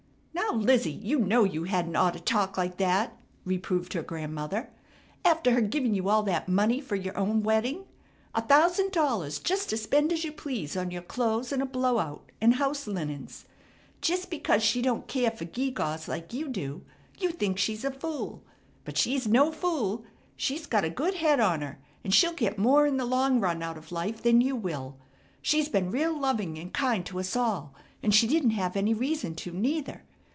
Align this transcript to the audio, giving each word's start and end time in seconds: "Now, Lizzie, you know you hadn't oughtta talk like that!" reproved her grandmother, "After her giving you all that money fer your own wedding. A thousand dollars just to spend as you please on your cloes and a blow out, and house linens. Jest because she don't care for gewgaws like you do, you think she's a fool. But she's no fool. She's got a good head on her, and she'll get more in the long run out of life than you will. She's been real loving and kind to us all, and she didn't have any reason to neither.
"Now, 0.33 0.57
Lizzie, 0.57 0.91
you 0.93 1.19
know 1.19 1.45
you 1.45 1.63
hadn't 1.63 1.95
oughtta 1.95 2.19
talk 2.25 2.57
like 2.57 2.75
that!" 2.75 3.17
reproved 3.45 3.93
her 3.93 4.01
grandmother, 4.01 4.69
"After 5.23 5.51
her 5.51 5.61
giving 5.61 5.93
you 5.93 6.09
all 6.09 6.23
that 6.23 6.49
money 6.49 6.81
fer 6.81 6.95
your 6.95 7.17
own 7.17 7.41
wedding. 7.41 7.85
A 8.35 8.41
thousand 8.41 8.91
dollars 8.91 9.39
just 9.39 9.69
to 9.69 9.77
spend 9.77 10.11
as 10.11 10.25
you 10.25 10.31
please 10.33 10.75
on 10.75 10.91
your 10.91 11.03
cloes 11.03 11.53
and 11.53 11.61
a 11.61 11.65
blow 11.65 11.99
out, 11.99 12.31
and 12.41 12.55
house 12.55 12.85
linens. 12.85 13.45
Jest 14.01 14.29
because 14.29 14.61
she 14.61 14.81
don't 14.81 15.07
care 15.07 15.31
for 15.31 15.45
gewgaws 15.45 16.09
like 16.09 16.33
you 16.33 16.49
do, 16.49 16.83
you 17.17 17.31
think 17.31 17.57
she's 17.57 17.85
a 17.85 17.91
fool. 17.91 18.43
But 18.83 18.97
she's 18.97 19.27
no 19.27 19.53
fool. 19.53 20.03
She's 20.35 20.65
got 20.65 20.83
a 20.83 20.89
good 20.89 21.15
head 21.15 21.39
on 21.39 21.61
her, 21.61 21.79
and 22.03 22.13
she'll 22.13 22.33
get 22.33 22.57
more 22.57 22.85
in 22.85 22.97
the 22.97 23.05
long 23.05 23.39
run 23.39 23.63
out 23.63 23.77
of 23.77 23.89
life 23.91 24.21
than 24.21 24.41
you 24.41 24.57
will. 24.57 24.97
She's 25.41 25.69
been 25.69 25.91
real 25.91 26.17
loving 26.19 26.57
and 26.59 26.73
kind 26.73 27.05
to 27.05 27.19
us 27.21 27.37
all, 27.37 27.73
and 28.03 28.13
she 28.13 28.27
didn't 28.27 28.51
have 28.51 28.75
any 28.75 28.93
reason 28.93 29.33
to 29.35 29.51
neither. 29.51 30.03